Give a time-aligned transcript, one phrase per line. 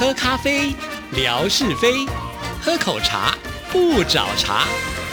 [0.00, 0.74] 喝咖啡，
[1.12, 2.08] 聊是非；
[2.62, 3.34] 喝口茶，
[3.70, 4.64] 不找茬。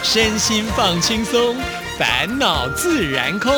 [0.02, 1.54] 身心放轻松，
[1.98, 3.52] 烦恼自然空。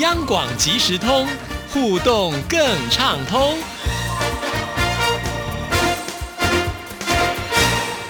[0.00, 1.26] 央广即时通，
[1.72, 2.60] 互动更
[2.90, 3.56] 畅通。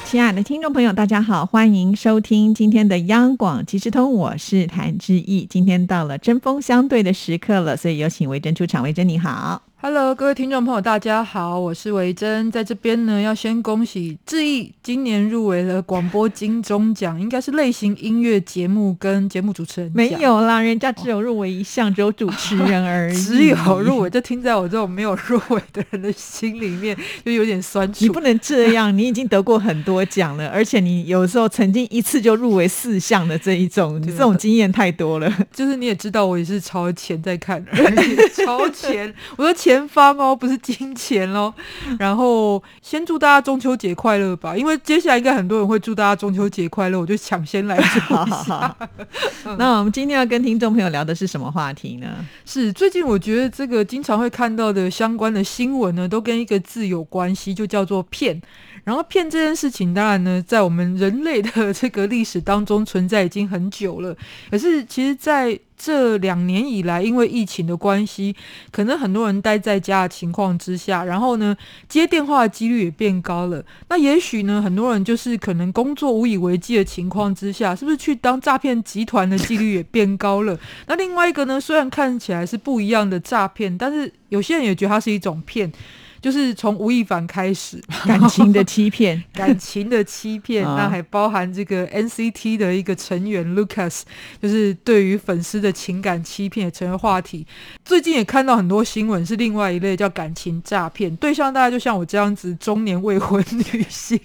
[0.05, 5.47] 亲爱的听众朋友，大家好，欢迎收听今天的央广即时通，我是谭志毅。
[5.49, 8.83] 今天到了针锋相对的时刻了，所以有请维珍出场。
[8.83, 9.63] 维珍你好。
[9.83, 19.91] Hello，各位听众朋友，大家好，我是维珍，在这边呢，要先恭喜志毅今年入围了广播金钟奖，应该是类型音乐节目跟节目主持人。
[19.95, 23.17] 没有啦，人家只有入围一项，只有主持人而已。
[23.17, 28.05] 只有入围，就听在我这种没有入围的人的心里面，就有点酸楚。
[28.05, 35.33] 你不能这样，你已经得过很多奖了，而且你有时候曾经一次就入围四项的这一种，你这种经验太多了。
[35.51, 39.70] 就是你也知道，我也是超前在看，而且超前， 我说前。
[39.71, 41.55] 前方哦，不是金钱哦。
[41.97, 48.77] 然后先祝大家中秋节快乐吧，因为接下来应该很多人会祝大家中秋节快乐，我就抢先来祝一下。
[49.57, 52.09] 那我们今天要跟听众朋友聊的是什么话题呢？
[52.45, 58.43] 是最近我觉得这个经常会看到的相关的新闻呢，都跟一个字有关系，就叫做骗。
[58.85, 64.17] 然后骗这件事情，当然呢，在我们人类的这个历史当中存在已经很久了。
[64.51, 68.35] 可是其实在这两年以来，因为疫情的关系，
[68.71, 71.57] 可能很多人待在家的情况之下，然后呢，
[71.89, 73.65] 接电话的几率也变高了。
[73.89, 80.59] 那也许呢，很多人就是可能工作无以为继的情况之下，是不是去当诈骗集团的几率也变高了？
[80.87, 85.73] 那另外一个呢，虽然看起来是不一样的诈骗，但是有些人也觉得它是一种骗。
[86.21, 94.03] 就是从吴亦凡开始，感情的欺骗， 感情的欺骗，那还包含这个 NCT 的一个成员 Lucas，
[94.41, 97.47] 就是对于粉丝的情感欺骗也成为话题。
[97.85, 104.21] 最近也看到很多新闻，是另外一类叫感情诈骗，对象大家就像我这样子中年未婚女性，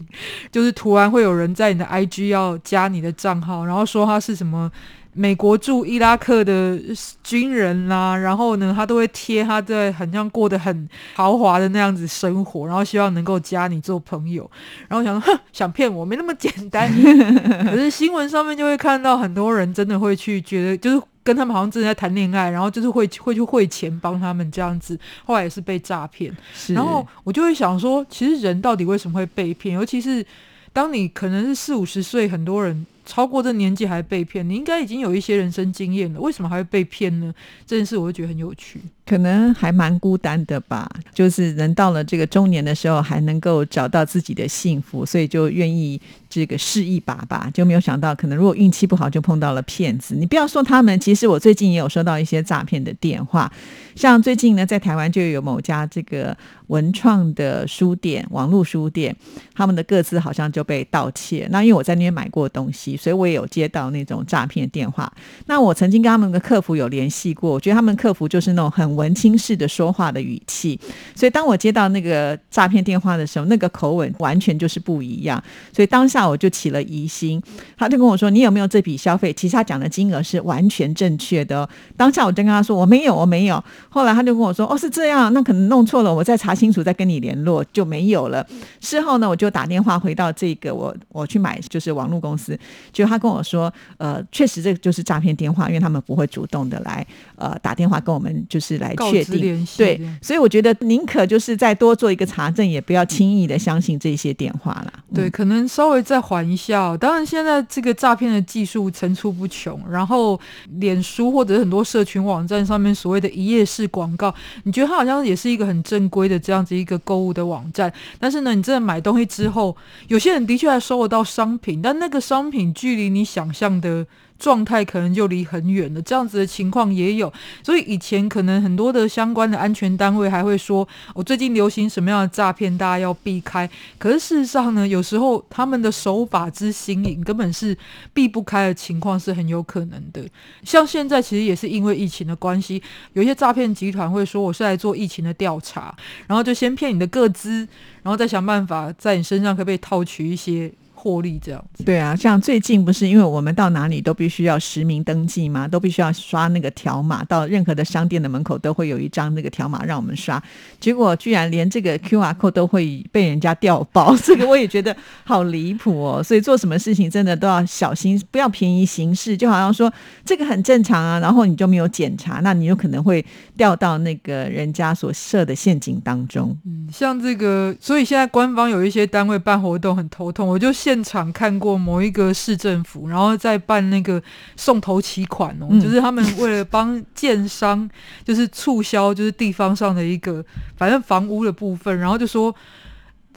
[0.51, 4.71] 就是突然会有人在你的 IG 要加你的账号，然后说他是什么。
[5.17, 6.77] 美国驻伊拉克的
[7.23, 14.49] 军人啦，然后呢，他都会贴他在很像过得很豪华的那样子生活，然后希望能够加你做朋友，
[14.89, 16.91] 然后想说，哼，想骗我没那么简单。
[17.63, 26.35] 可是新闻上面就会看到很多人真的会去觉得，就是跟他们好像正在谈恋爱，然后就是会会去汇钱帮他们这样子，后来也是被诈骗。
[26.67, 29.75] 然后我就会想说，其实人到底为什么会被骗？
[29.75, 30.25] 尤其是
[30.73, 32.85] 当你可能是四五十岁，很多人。
[33.05, 37.33] 超过这年纪还被骗，你应该已经有一些人生经验了，为什么还会被骗呢？
[37.65, 38.79] 这件事我就觉得很有趣。
[39.05, 47.47] 可能还蛮孤单的吧，就是人到了这个中年的时候，还能够找到自己的幸福，所以就愿意这个试一把吧。
[47.53, 50.15] 就没有想到，可能如果运气不好，就碰到了骗子。
[50.15, 53.51] 你不要说他们，其实我最近也有收到一些诈骗的电话。
[53.95, 56.35] 像最近呢，在台湾就有某家这个
[56.67, 59.15] 文创的书店，网络书店，
[59.53, 61.47] 他们的各自好像就被盗窃。
[61.51, 65.11] 那因为我在那边买过东西，所以我也有接到那种诈骗电话。
[65.45, 68.95] 那我曾经跟他们的客服有联系过，我觉得他们客服就是那种很。
[68.95, 70.79] 文青式的说话的语气，
[71.15, 75.43] 所以当我接到那个诈骗电话的时候，那个口吻完全就是不一样。
[75.73, 77.41] 所以当下我就起了疑心，
[77.77, 81.67] 他就跟我说：“你有没有这笔消费？”其实他讲的金额是完全正确的。
[81.97, 88.47] 当下我就跟他说：“我没有，我没有。”后来他就跟我说：“哦，是这样，那可能弄错了，我再查清楚再跟你联络，就没有了。”
[88.79, 92.57] 事后呢，我就打电话回到这个我我去买就是网络公司，
[92.93, 104.93] 就他跟我说：“呃，确实这个就是诈骗电话，因为他们不会主动的来呃打电话跟我们就是来。”来确定对，所以我觉得宁可就是再多做一个查证，也不要轻易的相信这些电话了。
[105.11, 106.95] 对，可能稍微再缓一下。
[106.97, 110.39] 当然，现在这个诈骗的技术层出不穷，然后
[110.77, 114.31] 脸书或者很多社群网站上面所谓的一页式广告，
[114.65, 117.91] 你觉得它好像也是一个很正规的这样子一个购物的网站。
[118.19, 119.75] 但是呢，你真的买东西之后，
[120.09, 124.05] 有些人的确还收得到商品，但那个商品距离你想象的。
[124.37, 127.31] 状态可能就离很远了，这样子的情况也有，
[127.63, 133.67] 所以以前可能很多的相关的安全单位还会说，我最近流行什么样的诈骗，大家要避开。
[133.97, 137.75] 可是事实上呢，有时候他们的手法之新颖，根本是
[138.13, 140.21] 避不开的情况是很有可能的。
[140.63, 142.83] 像现在其实也是因为疫情的关系，
[143.13, 145.95] 有一些诈骗集团会说我是来做疫情的调查，
[146.27, 147.65] 然后就先骗你的个资，
[148.03, 150.69] 然后再想办法在你身上可不可以套取一些。
[151.05, 155.67] 获利这样子，对啊，像最近不是因为我们到哪里都必须要实名登记吗？
[155.67, 160.41] 都必须要刷那个条码，到任何的商店的门口都会有一张那个条码让我们刷。
[160.79, 166.23] 结果居然连这个 Q R code 都会被人家调包， 这个我也觉得好离谱哦。
[166.23, 169.37] 所以做什么事情真的都要小心，不要便宜行事。
[169.37, 169.93] 就好像说
[170.23, 173.23] 这个很正常啊，然后你就没有检查，那你有可能会
[173.55, 176.57] 掉到那个人家所设的陷阱当中。
[176.65, 176.75] 嗯。
[176.75, 180.47] 嗯，像这个，所以现在官方有一些单位办活动很头痛。
[180.47, 184.21] 我就现场看过某一个市政府，然后在办那个
[184.55, 187.89] 送头期款哦，就是他们为了帮建商，
[188.23, 190.43] 就是促销，就是地方上的一个
[190.75, 192.55] 反正房屋的部分，然后就说。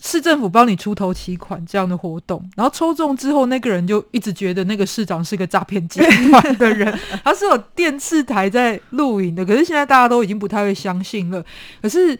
[0.01, 5.99] 市政府帮你出头期款这样的活动，然后抽中之后，那个人就一直觉得那个市长是个诈骗集
[6.31, 9.45] 团的人，他是有电视台在录影的。
[9.45, 11.45] 可是现在大家都已经不太会相信了。
[11.83, 12.17] 可是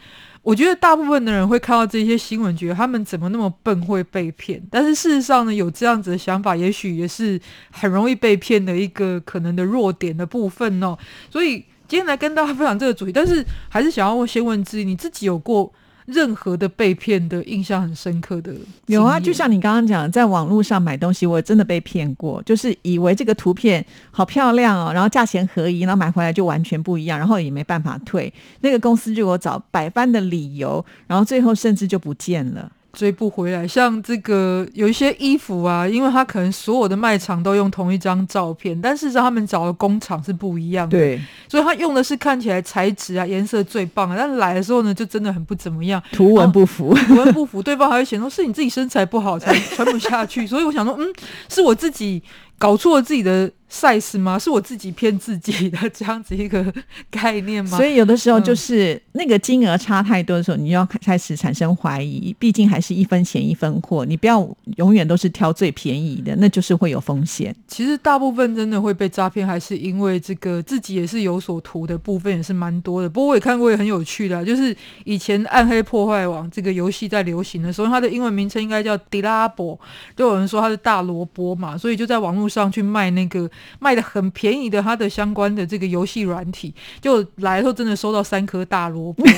[0.49, 4.59] 我觉得大部分的人会看到这些新闻，觉得他们怎么那么笨会被骗？
[4.71, 7.39] 但是事实上呢，有这样子的想法，也许也是
[7.71, 10.97] 很容易被骗的一个可能的弱点的部分哦。
[11.29, 11.57] 所以
[11.87, 15.71] 今天来跟大家分享这个主题，但是还是想要先问自己，你自己有过？
[16.09, 18.55] 任何的被骗的印象很深刻的
[18.87, 32.73] 有啊，就像你刚刚讲，在网络上买东西，我真的被骗过，就是以为这个图片好漂亮哦，然后价钱合一，然后买回来就完全不一样，然后也没办法退，那个公司就给我找百般的理由，然后最后甚至就不见了。
[32.99, 51.07] 追不回来，像这个有一些衣服啊，因为他可能所有的卖场都用同一张照片，但事实上他们找的工厂是不一样的，对，所以他用的是看起来材质啊、颜色最棒的，但来的时候呢，就真的很不怎么样，图文不符，图文不符，对方还会嫌说是你自己身材不好才穿不下去， 所以我想说，嗯，
[51.49, 52.21] 是我自己
[52.59, 53.51] 搞错了自己的。
[53.71, 54.39] size 吗？
[54.39, 56.73] 是我自己骗自己的这样子一个
[57.11, 57.77] 概念吗？
[57.77, 62.35] 所以有的时候就是那个金额差太多的时候，你要开始产生怀疑。
[62.39, 67.55] 毕竟还是一分钱一分货，你不要永远都是挑最便宜的，那就是会有风险。
[67.67, 73.11] 其实大部分真的会被诈骗，还是因为这个自己也是有所图的部分也是蛮多的。
[73.11, 74.75] 不过我也看过也很有趣的，就是
[75.05, 79.79] 以前《暗黑破坏王》这个游戏在流行的时候，它的英文名称应该叫 d i l a b o
[80.17, 83.51] 就有人说它是大萝卜嘛，所以就在网络上去卖那个。
[83.81, 89.25] 卖的很便宜的，它的相关的这个游戏软体，就来的时候真的收到三颗大萝卜。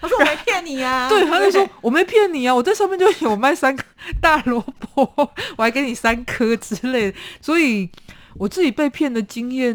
[0.00, 3.84] 他说我没骗你啊， 对，他就说我没骗你啊，我在上面就有卖三颗
[4.20, 5.10] 大萝卜，
[5.56, 7.90] 我还给你三颗之类的，所以。
[8.36, 9.74] 我自己被骗的经验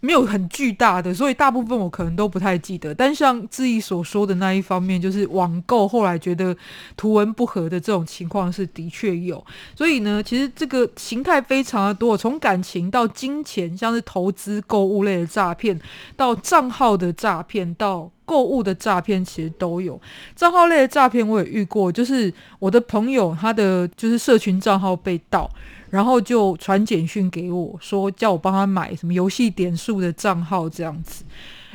[0.00, 2.94] 没有很巨大的，所以大部分我可能都不太记得。
[2.94, 6.56] 但像志毅所说的那一方面，就是网购后来觉得
[6.96, 9.44] 图文不合的这种情况是的确有。
[9.76, 15.78] 所以呢，其实这个形态非常的多，从感情到金钱，像是投资、购物类的诈骗，
[16.16, 20.00] 到账号的诈骗，到购物的诈骗，其实都有。
[20.34, 25.50] 账号类的诈骗我也遇过，就是我的朋友他的就是社群账号被盗。
[25.90, 31.24] 然后就传简讯给我说，叫我帮他买什么游戏点数的账号这样子，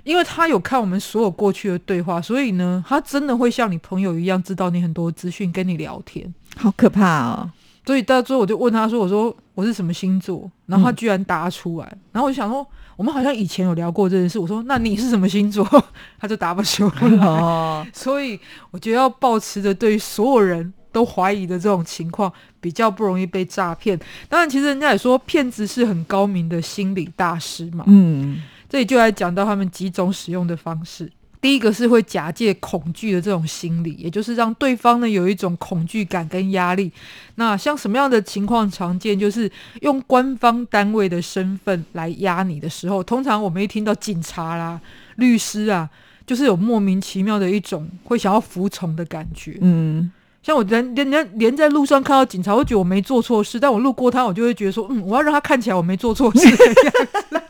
[0.04, 7.50] 因为他有看我们所有过去的对话，所以呢，他真的会像你朋友一样知道你很多资讯，跟你聊天，好可怕哦！
[7.86, 12.66] 所以到最后我就问他说：“我说我是什么星座？”然后他居然答出来，然后我就想说，
[12.96, 14.40] 我们好像以前有聊过这件事。
[14.40, 15.68] 我说：“那你是什么星座？”
[16.18, 17.10] 他就答不出来。
[17.28, 18.40] 哦，所以
[18.72, 20.74] 我觉得要保持着对所有人。
[20.94, 22.32] 都怀疑的这种情况
[22.62, 24.00] 比较不容易被诈骗。
[24.30, 27.84] 当然，其实人家也说骗子是很高明的心理大师嘛。
[27.88, 31.12] 嗯，这里就来讲到他们几种使用的方式。
[31.42, 36.90] 第一个是会假借恐惧的这种心理，也就是让对方呢有一种恐惧感跟压力。
[37.36, 39.20] 那像什么样的情况常见？
[39.20, 39.52] 就是
[39.82, 44.80] 用官方单位的身份来压你的时候，通常我们一听到警察啦、
[45.18, 45.90] 律师啊，
[46.26, 49.58] 就是有莫名其妙的一种会想要服从的感觉。
[49.60, 50.10] 嗯。
[50.44, 56.76] 像我连连连连在路上看到警察，我觉得我没做错事，但我路过他，我就会觉得说，嗯，我要让他看起来我没做错事的样
[57.32, 57.42] 子。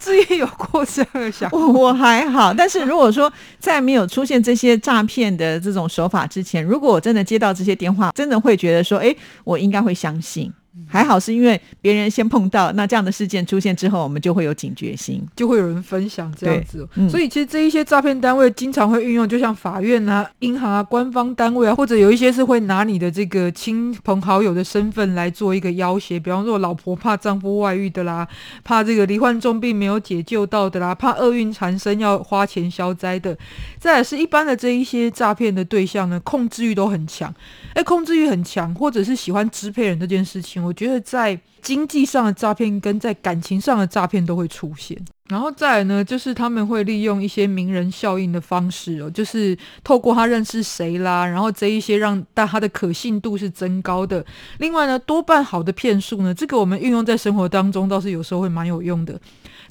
[0.00, 2.54] 自己有过这样的想法，我还好。
[2.54, 9.14] 但是如果说在没有出现这些诈骗的这种手法之前，如果我真的接到这些电话，真的会觉得说，哎，
[9.44, 10.50] 我应该会相信。
[10.86, 16.88] 还好是因为别人先碰到，那这样的事件出现之后，我们就会有警觉心，就会有人分享这样子。
[17.10, 28.28] 所以其实这一些诈骗单位经常会运用，就像法院啊、银行啊、官方单位啊，或者有一些是会拿你的这个亲朋好友的身份来做一个要挟，比方说老婆怕丈夫外遇的啦，
[28.62, 33.36] 怕这个罹患重病没有解救到的啦，怕厄运缠身要花钱消灾的。
[33.80, 37.34] 再来是一般的这一些诈骗的对象呢，控制欲都很强，
[37.74, 40.67] 哎，控制欲很强，或者是喜欢支配人这件事情。
[40.68, 44.96] 我觉得在经济上的诈骗跟在感情上的诈骗都会出现，
[45.30, 54.22] 然后再来呢，就是他们会利用一些名人效应的方式哦，就是透过他认识谁啦，然后这一些让大他的可信度是增高的。
[54.58, 59.18] 另外呢，多半好的骗术呢，这个我们运用在生活当中倒是有时候会蛮有用的。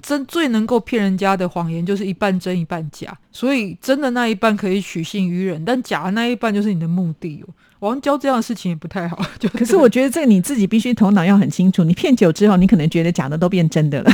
[0.01, 7.54] 真最能够骗人家的谎言就是一半真一半假，所以真的那一半可以取信于人，但假的那一半就是你的目的哦。
[7.80, 11.84] 王娇这样的事情也不太好， 就可是我觉得这个你自己必须头脑要很清楚。
[11.84, 14.12] 你骗久之后，你可能觉得假的都变真的了。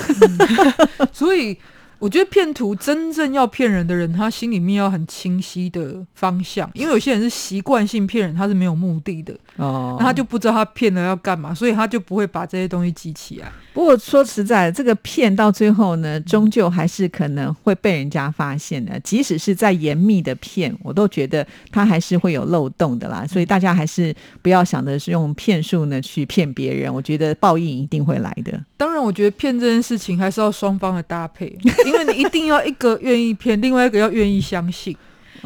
[1.13, 1.57] 所以
[2.03, 13.49] 我觉得骗图真正要骗人的人，他心里面要很清晰的方向，因为有些人是习惯性骗人，他是没有目的的哦，那他就不知道他骗了要干嘛，所以他就不会把这些东西记起来。
[13.73, 18.99] 不过说实在，这个骗到最后呢，终究还是可能会被人家发现的。
[18.99, 23.25] 即使是在严密的骗，我都觉得他还是会有漏洞的啦。
[23.25, 28.61] 所以大家还是不要想的是用骗术呢去骗别人，我觉得报应一定会来的。
[28.75, 31.57] 当然，我觉得骗这件事情还是要双方的搭配。
[31.93, 34.97] 因为你一定要一个愿意骗，另外一个要愿意相信，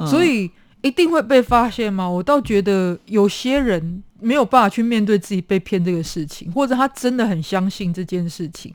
[0.08, 0.50] 所以
[0.82, 2.10] 一定会被发现吗？
[2.10, 8.74] 我倒觉得有些人没有办法去面对自己被骗这个事情，或者他真的很相信这件事情，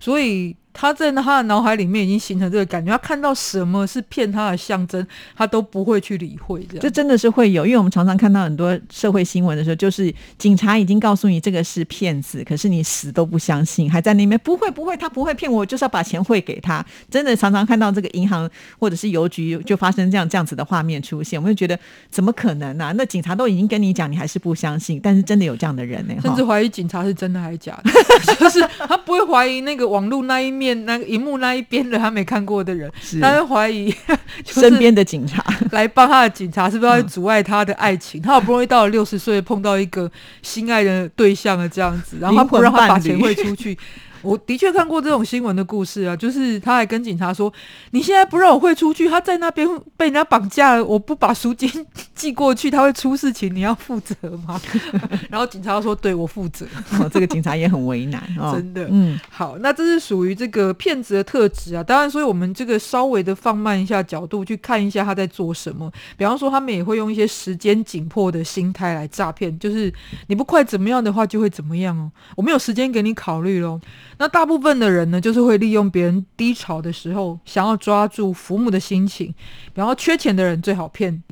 [0.00, 0.56] 所以。
[0.72, 5.04] 他在他的脑海里面已经形成这个感觉，他看到什么是骗他的象征，
[5.36, 6.64] 他都不会去理会。
[6.70, 16.84] 这这真的是会有，因为我们常常看到很多社会新闻的时候，就是警察已经告诉你这个是骗子，可是你死都不相信，还在那边不会不会，他不会骗我，就是要把钱汇给他。
[17.10, 18.48] 真的常常看到这个银行
[18.78, 21.78] 或者是邮局就发生这样这样子的画面出现，我们就觉得
[22.10, 22.94] 怎么可能呢？
[22.96, 27.90] 那警察都已经跟你讲，你还是不相信，但是真的有这样的人呢，甚至怀疑警察是真的还是假的，
[28.38, 30.59] 就是他不会怀疑那个网络那一。
[30.60, 33.94] 面那个荧幕那一边的他没看过的人，他会怀疑
[34.44, 38.20] 身边的警察来帮他的警察是不是要阻碍他的爱情？
[38.20, 40.10] 他好不容易到了六十岁碰到一个
[40.42, 43.78] 心爱的对象了，这样子，然后他不让他把钱汇出去。
[44.22, 47.52] 我的确看过这种新闻的故事啊，就是他还跟警察说
[47.92, 51.70] ：“你现在不让我会出去，他在那边被人家绑架了，我不把赎金
[52.14, 54.14] 寄过去，他会出事情，你要负责
[54.46, 54.60] 吗？”
[55.30, 56.66] 然后警察说：“对我负责。”
[57.12, 58.22] 这个警察也很为难，
[58.52, 58.86] 真的。
[58.90, 61.82] 嗯， 好，那这是属于这个骗子的特质啊。
[61.82, 65.90] 当然，所以我们这个稍微的放慢一下角度去看一下他在做什么。
[66.16, 69.92] 比方说，他们也会用一些时间紧迫的心态来诈骗，就是
[70.26, 72.10] 你不快怎么样的话，就会怎么样哦。
[72.36, 73.80] 我没有时间给你考虑喽。
[74.20, 79.34] 那大部分的人呢，就是会利用别人低潮的时候，想要抓住父母的心情。
[79.72, 81.22] 然后缺钱的人最好骗，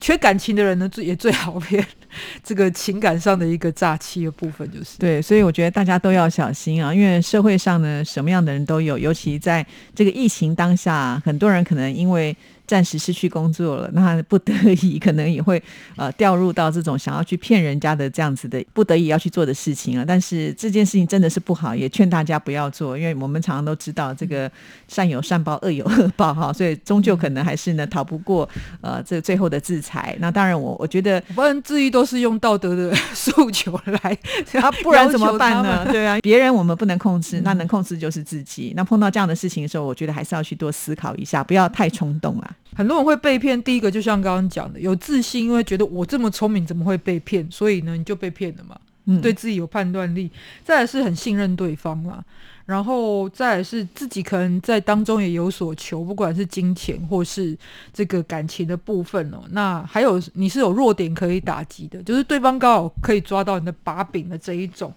[0.00, 1.86] 缺感情的人呢，最也最好骗。
[2.42, 12.34] 这个情感上的一个诈欺的部分，就是对，所以我觉得大家都要小心啊，因为社会上呢，什么样的人都有，尤其在这个疫情当下，很多人可能因为。
[12.68, 15.60] 暂时失去工作了，那不得已可能也会
[15.96, 20.04] 呃掉入到这种想要去骗人家的这样子的不得已要去做的事情了。
[20.06, 24.50] 但是这件事情真的是不好，也劝大家不要做，因为我们常常都知道这个
[24.86, 28.46] 善有善报，恶有恶报哈，所以终究可能还是呢逃不过
[28.82, 30.14] 呃这最后的制裁。
[30.20, 34.18] 那当然，我我觉得不然至于都是用道德的 诉求来，
[34.60, 35.86] 啊，不然怎么办呢？
[35.90, 38.74] 对啊，别人我们不能控制，那能控制就是自己。
[38.76, 42.50] 那碰到这样的事情的时候，我觉得还是要去多思考一下，不要太冲动啊。
[42.76, 47.50] 很多人会被骗，第一个就像刚刚讲的，有自信，因为觉得我这么聪明，怎么会被骗？
[47.50, 48.78] 所以呢，你就被骗了嘛。
[49.06, 50.30] 嗯，对自己有判断力，
[50.62, 52.22] 再来是很信任对方啦，
[52.66, 57.56] 然后再来是自己可能在当中也有所求，不管是金钱或是
[57.92, 59.42] 这个感情的部分哦。
[59.50, 64.92] 那还有你是有弱点可以打击的，就是对方刚好可以抓到你的把柄的这一种。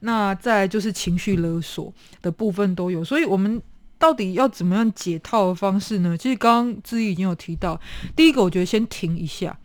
[0.00, 3.60] 那再来就是情绪勒索的部分都有，所以我们。
[3.98, 6.16] 到底要怎么样解套的方式呢？
[6.16, 7.80] 其实刚刚志毅已经有提到，
[8.14, 9.58] 第一个我觉得先停一下。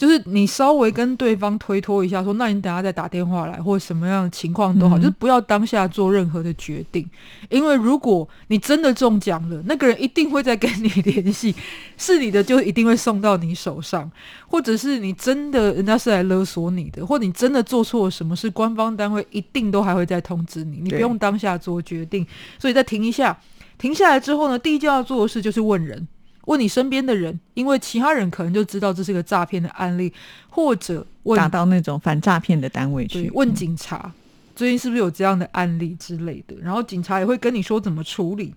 [0.00, 7.06] 就是你稍微跟对方推脱一下，说那你等下再打电话来，或者什么样的情况都好，就是不要当下做任何的决定，
[7.50, 11.54] 因为如果你真的中奖了，那个人一定会再跟你联系，
[11.98, 14.10] 是你的就一定会送到你手上，
[14.48, 22.26] 或者是你真的人家是来勒索你的，或你真的做错了什么事，官方单位一定都还会再通知你，你不用当下做决定，
[22.58, 23.38] 所以再停一下，
[23.76, 26.08] 停下来之后呢，第一件要做的事就是问人。
[26.50, 30.12] 问你身边的人，因为其他人可能就知道这是个诈骗的案例，
[30.48, 34.12] 或者打到那种反诈骗的单位去问警察，
[34.56, 36.56] 最近是不是有这样的案例之类的？
[36.60, 38.52] 然后警察也会跟你说怎么处理。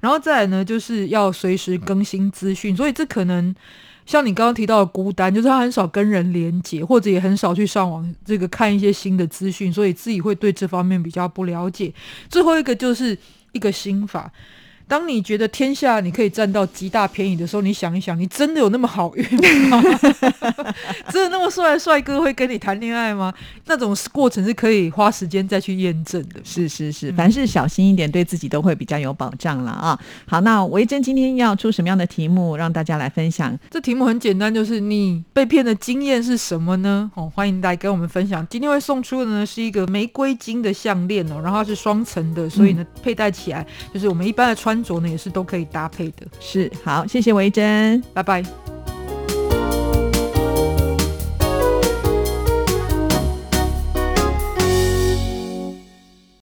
[0.00, 2.76] 然后再来呢，就是要随时更新资讯。
[2.76, 3.54] 所以这可能
[4.06, 11.94] 像你刚刚提到的孤单，就是他很少跟人连接，或者也很少去上网这个看一些新的资讯，所以自己会对这方面比较不了解。
[12.28, 13.16] 最后一个就是
[13.52, 14.32] 一个心法。
[14.88, 19.24] 当你觉得天下你可以占到极大便宜的时候，你想一想，你真的有那么好运
[19.68, 19.82] 吗？
[21.10, 23.34] 真的那么帅的帅哥会跟你谈恋爱吗？
[23.66, 26.40] 那种过程是可以花时间再去验证的。
[26.44, 29.98] 是是是，凡事小心一点，对自己都会比较有保障了啊。
[30.24, 33.58] 好，那维珍今天要出什么样的题目让大家来分享？
[33.68, 37.10] 这题目很简单，就是你被骗的经验是什么呢？
[37.14, 38.46] 哦，欢迎大家跟我们分享。
[38.48, 44.75] 今天会送出的呢是一个玫瑰金的项链哦，然后它是双层的，所以呢佩戴起来就是我们一般的穿。
[44.76, 48.75] 穿着呢也是都可以搭配的，是好，谢谢维珍，拜拜。